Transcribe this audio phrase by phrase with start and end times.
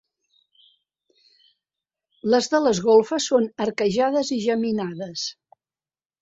[2.35, 5.29] Les de les golfes són arquejades i geminades.